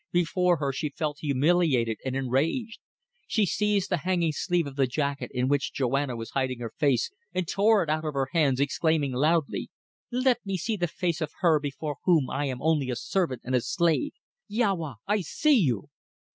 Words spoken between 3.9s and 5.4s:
the hanging sleeve of the jacket